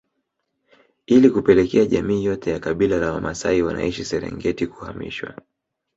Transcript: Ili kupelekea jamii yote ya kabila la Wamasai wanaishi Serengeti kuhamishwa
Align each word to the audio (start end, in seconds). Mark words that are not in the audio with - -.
Ili 1.05 1.29
kupelekea 1.29 1.85
jamii 1.85 2.23
yote 2.25 2.51
ya 2.51 2.59
kabila 2.59 2.97
la 2.97 3.11
Wamasai 3.13 3.61
wanaishi 3.61 4.05
Serengeti 4.05 4.67
kuhamishwa 4.67 5.33